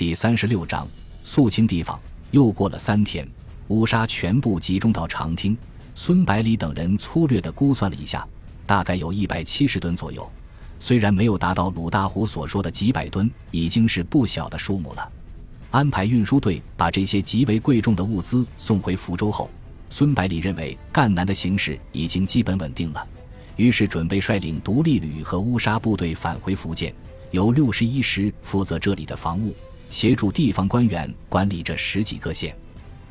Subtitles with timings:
[0.00, 0.88] 第三十六章
[1.24, 2.00] 肃清地方。
[2.30, 3.28] 又过了三天，
[3.68, 5.54] 乌沙全部集中到长汀。
[5.94, 8.26] 孙百里等人粗略地估算了一下，
[8.64, 10.26] 大概有一百七十吨左右。
[10.78, 15.06] 虽然没有达到鲁大虎所说的几百吨，已经是不小的数目了。
[15.70, 19.50] 安排运输队把这些极为贵重的物资送回福州后，
[19.90, 23.06] 孙百里认为赣南的形势已经基本稳定了，
[23.56, 26.90] 于是准备率领独立旅和乌沙部队返回福建，
[27.32, 29.54] 由六十一师负责这里的防务，
[29.90, 32.56] 协助地方官员管理这十几个县。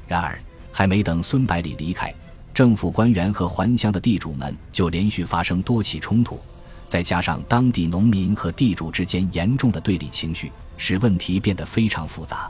[0.08, 0.40] 然而，
[0.72, 2.12] 还没等孙百里离开，
[2.52, 6.40] 政府官员和还乡的地主们就连续发生多起冲突。
[6.88, 12.50] 再加上当地农民和地主之间严重的对立情绪，使问题变得非常复杂。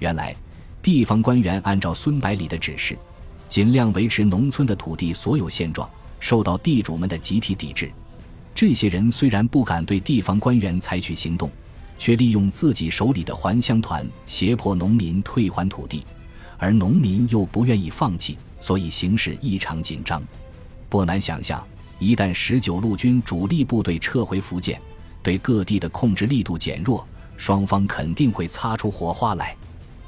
[0.00, 0.34] 原来，
[0.82, 2.98] 地方官员按照孙百里的指示，
[3.46, 7.88] 尽量维持农村的土地所有现状，受到地主们的集体抵制。
[8.52, 11.48] 这些人虽然不敢对地方官员采取行动，
[11.98, 16.06] 却利用自己手里的还乡团胁迫农民退还土地，
[16.56, 20.22] 而农民又不愿意放弃，所以形势异常紧张。
[20.88, 21.62] 不难想象。
[22.00, 24.80] 一旦十九路军主力部队撤回福建，
[25.20, 27.04] 对各地的控制力度减弱，
[27.36, 29.56] 双方肯定会擦出火花来。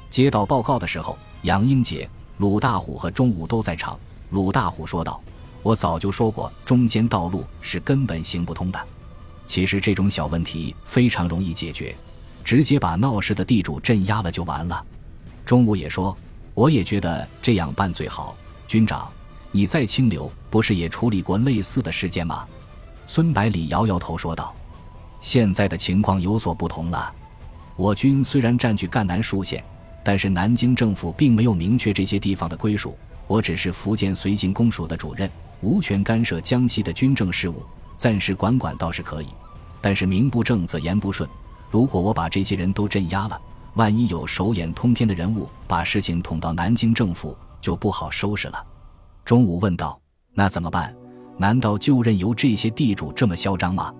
[0.09, 3.99] 接到报告的时候，杨英杰、鲁大虎和钟武都在场。
[4.29, 5.21] 鲁大虎说道
[5.61, 8.79] ：“我早就说过，中间道路是根本行不通的。
[9.51, 11.93] 其实这种小问题非常容易解决，
[12.41, 14.85] 直接把闹事的地主镇压了就完了。”
[15.45, 16.17] 钟武也说
[16.55, 18.33] ：“我也觉得这样办最好，
[18.65, 19.11] 军长。”
[19.51, 22.47] 你在清流不是也处理过类似的事件吗？
[23.05, 24.55] 孙百里摇摇头说道
[25.19, 27.13] ：“现在的情况有所不同了。
[27.75, 29.61] 我军虽然占据赣南数县，
[30.01, 32.97] 但是南京政府并没有明确这些地方的归属。
[33.27, 37.61] 我只是福建绥靖公署的主任，无权干涉江西的军政事务。
[37.97, 39.27] 暂时管管倒是可以，
[39.81, 41.29] 但是名不正则言不顺。
[41.69, 43.41] 如果我把这些人都镇压了，
[43.73, 48.65] 万一有手眼通天的人物把事情捅到南京政府，就不好收拾了。”
[49.25, 49.99] 钟武问道
[50.33, 50.95] ：“那怎么办？
[51.37, 53.93] 难道就任由这些地主这么嚣张吗？”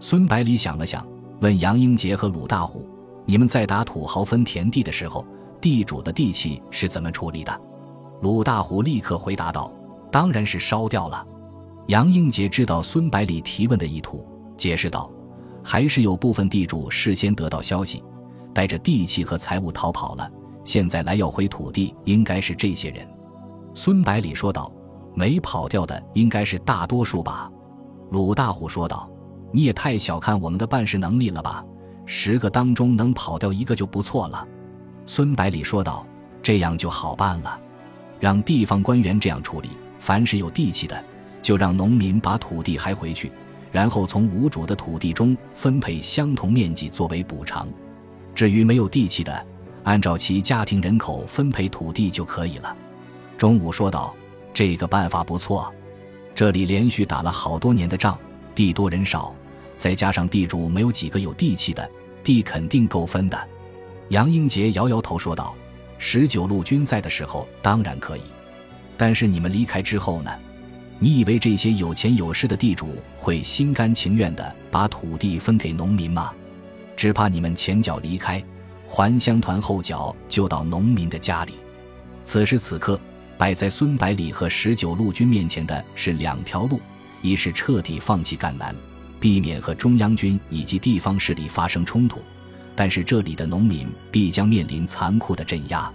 [0.00, 1.04] 孙百里想了想，
[1.40, 2.88] 问杨英杰和鲁大虎
[3.26, 5.26] ：“你们在打土豪分田地的时候，
[5.60, 7.60] 地主的地契是怎么处理的？”
[8.22, 9.72] 鲁大虎立刻回答道
[10.12, 11.26] ：“当然是烧掉了。”
[11.88, 14.24] 杨英杰知道孙百里提问的意图，
[14.56, 15.10] 解释道
[15.70, 18.02] ：“还是有部分地主事先得到消息，
[18.54, 20.26] 带着地契和财物逃跑了。
[20.64, 23.06] 现在来要回土地，应该是这些人。”
[23.76, 24.72] 孙百里说道
[25.14, 27.52] ：“没跑掉的应该是大多数吧？”
[28.10, 29.10] 鲁大虎说道
[29.52, 31.62] ：“你也太小看我们的办事能力了吧？
[32.06, 34.48] 十个当中能跑掉一个就不错了。”
[35.04, 36.06] 孙百里说道
[36.42, 37.60] ：“这样就好办了，
[38.18, 39.68] 让地方官员这样处理。
[39.98, 41.04] 凡是有地契的，
[41.42, 43.30] 就让农民把土地还回去，
[43.70, 47.68] 然后从无主的土地中分配相同面积作为补偿。
[48.34, 49.46] 至于没有地契的，
[49.84, 52.76] 按照其家庭人口分配土地就可以了。”
[53.36, 54.14] 钟武说道
[54.54, 55.72] ：“这个办法不错，
[56.34, 58.18] 这里连续打了好多年的仗，
[58.54, 59.34] 地多人少，
[59.76, 61.88] 再加上地主没有几个有地气的，
[62.24, 63.48] 地肯定够分的。”
[64.10, 65.54] 杨英杰摇摇头说道
[65.98, 68.22] ：“十九路军在的时候当然可以，
[68.96, 70.30] 但是你们离开之后呢？
[70.98, 76.32] 你以为这些有钱有势的地主会心甘情愿地把土地分给农民吗？
[76.96, 78.42] 只怕你们前脚离开，
[78.86, 81.54] 还乡团后脚就到农民的家里。
[82.24, 83.00] 此时此刻。”
[83.38, 86.80] 摆在孙百里和十九路军面前的是两条路：
[87.22, 88.74] 一是彻底放弃赣南，
[89.20, 92.20] 避免和中央军以及地方势力发生冲突，
[92.74, 95.88] 但是这里的农民必将面临残酷的镇压；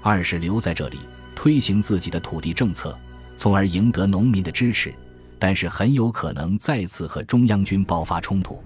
[0.00, 0.98] 二是留在这里，
[1.34, 2.96] 推行自己的土地政策，
[3.36, 4.94] 从而赢得农民的支持，
[5.38, 8.62] 但是很有可能再次和中央军爆发冲突。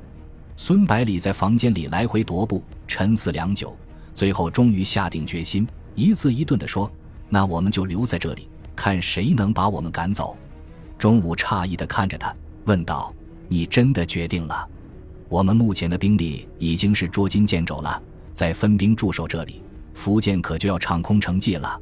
[0.57, 3.77] 孙百里在房间里来回踱步，沉思良久，
[4.15, 6.91] 最后终于下定决心，一字一顿地说。
[7.33, 10.37] 那我们就留在这里，看谁能把我们赶走。
[10.99, 13.15] 钟武诧异地看着他，问道
[13.49, 14.69] ：“你真的决定了？
[15.29, 18.03] 我们目前的兵力已经是捉襟见肘了，
[18.35, 19.63] 再分兵驻守这里，
[19.95, 21.81] 福建可就要唱空城计了。”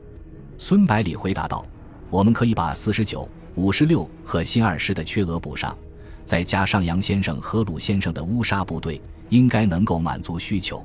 [0.58, 1.64] 孙百里回答道
[2.10, 5.76] ：“我们可以把四十九、五十六和新二师的缺额补上，
[6.24, 10.84] 再加上杨先生和鲁先生的乌沙部队，应该能够满足需求。”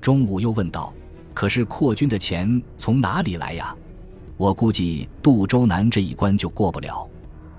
[0.00, 0.92] 中午又问道
[1.34, 3.74] ：“可是扩军的钱从哪里来呀？”
[4.36, 7.08] 我估计渡州南这一关就过不了。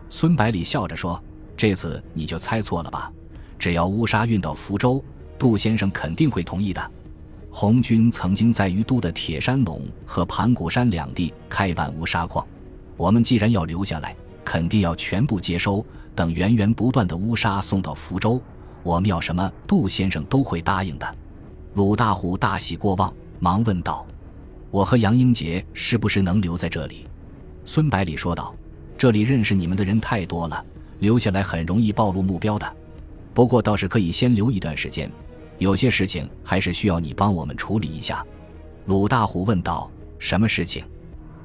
[0.09, 1.21] 孙百里笑着说
[1.55, 3.11] ：“这次你就猜错了吧？
[3.57, 5.03] 只要乌沙运到福州，
[5.39, 6.91] 杜先生肯定会同意的。
[7.49, 12.45] 红军曾经在于都的铁山垄和盘古山两地开办乌沙矿，
[12.97, 15.86] 我们既然要留下来，肯定要全部接收。
[16.15, 18.42] 等源源不断的乌纱送到福州，
[18.83, 21.15] 我们要什么，杜先生都会答应的。”
[21.75, 24.06] 鲁大虎大喜过望，忙问道
[24.71, 27.06] ：“我和杨英杰是不是能留在这里？”
[27.65, 28.56] 孙百里说道
[28.98, 30.63] ：“这里认识你们的人太多了，
[31.00, 32.75] 留下来很容易暴露目标的。
[33.33, 35.12] 不过倒是可以先留一段时间，
[35.57, 38.25] 有些事情还是需要你帮我们处理一下。”
[38.86, 40.81] 鲁大虎问道：“什么事情？”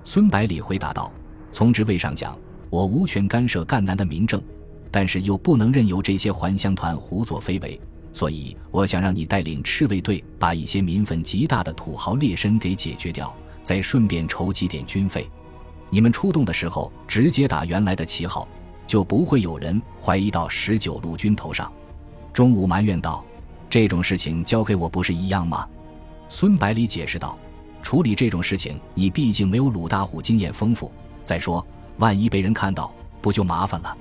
[0.04, 1.10] 孙百里回答道
[1.52, 2.36] ：“从职位上讲，
[2.70, 4.40] 我无权干涉赣南的民政，
[4.90, 7.78] 但是又不能任由这些还乡团胡作非为，
[8.12, 15.28] 所以我想让你带领赤卫队，把一些民愤极大的土豪劣绅给解决掉，再顺便筹集点军费。
[15.90, 18.46] 你们出动的时候，直接打原来的旗号，
[18.86, 21.70] 就不会有人怀疑到十九路军头上。”
[22.32, 23.24] 钟武埋怨道
[23.68, 25.66] ：“这种事情交给我不是一样吗？”
[26.30, 27.36] 孙百里解释道。
[27.82, 30.92] 处理这种事情，你毕竟没有鲁大虎经验丰富。
[31.24, 31.64] 再说，
[31.98, 33.96] 万一被人看到，不就麻烦了？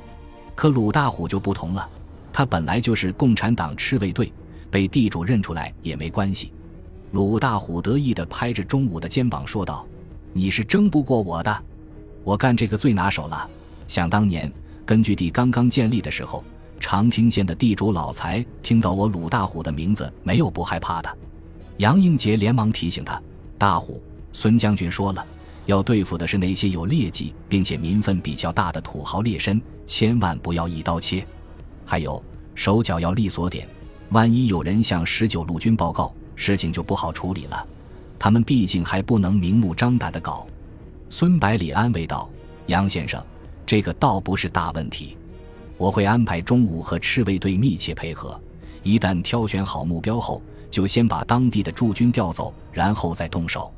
[0.56, 1.90] 可鲁大虎就不同了，
[2.34, 4.32] 他本来就是共产党赤卫队，
[4.70, 6.52] 被地主认出来也没关系。
[7.12, 9.86] 鲁大虎得意地拍着钟武的肩膀说道
[10.34, 11.64] ：“你是争不过我的，
[12.24, 13.50] 我干这个最拿手了。
[13.88, 14.52] 想当年，
[14.86, 16.44] 根据地刚刚建立的时候，
[16.80, 21.18] 长汀县的地主老财听到我鲁大虎的名字，没有不害怕的。”
[21.78, 23.22] 杨英杰连忙提醒他。
[23.58, 25.26] 大虎，孙将军说了，
[25.70, 31.24] 要对付的是那些有劣迹并且民愤比较大的土豪劣绅，千万不要一刀切。
[31.86, 32.22] 还有，
[32.56, 33.70] 手脚要利索点，
[34.10, 37.68] 万一有人向十九路军报告，事情就不好处理了。
[38.18, 40.48] 他们毕竟还不能明目张胆的搞。
[41.08, 42.28] 孙百里安慰道
[42.66, 43.24] ：“杨先生，
[43.64, 45.16] 这个倒不是大问题，
[45.78, 48.42] 我会安排中午和赤卫队密切配合，
[48.82, 53.74] 一旦挑选好目标后。”就先把当地的驻军调走，然后再动手。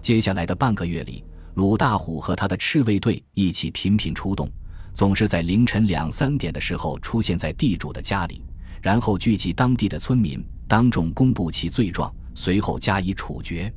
[0.00, 1.22] 接下来的半个月里，
[1.54, 4.48] 鲁大虎和他的赤卫队一起频频出动，
[4.94, 8.42] 总是在凌晨两三点的时候出现在地主的家里，
[8.80, 13.72] 然后聚集当地的村民，当众公布其罪状，随后加以处决。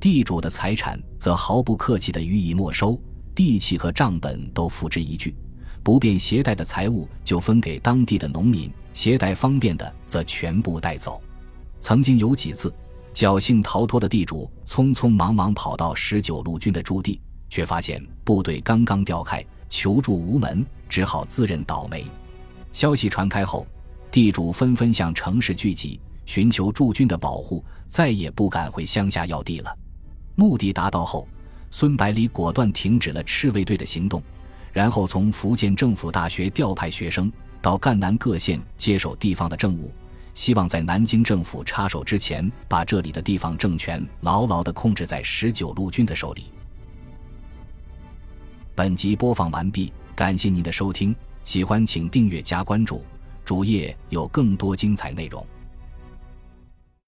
[0.00, 3.00] 地主的财产则毫不客气地予以没收，
[3.34, 5.34] 地契和账本都付之一炬，
[5.82, 11.20] 不便携带的财物就分给当地的农民，携带方便的则全部带走。
[11.80, 12.72] 曾经有几次，
[13.18, 17.20] 侥幸逃脱的地主匆匆忙忙跑到十九路军的驻地，
[17.50, 22.06] 却发现部队刚刚调开，求助无门，只好自认倒霉。
[22.72, 23.66] 消息传开后，
[24.08, 29.76] 地主纷纷向城市聚集，寻求驻军的保护，再也不敢回乡下要地了。
[30.36, 31.26] 目的达到后，
[31.72, 34.22] 孙百里果断停止了赤卫队的行动，
[34.72, 39.90] 然后从福建政府大学调派学生到赣南各县接手地方的政务。
[40.34, 46.44] 希望在南京政府插手之前，把这里的地方政权牢牢地控制在十九路军的手里。
[48.74, 53.02] 本集播放完毕，感谢您的收听，喜欢请订阅加关注，
[53.44, 55.44] 主页有更多精彩内容。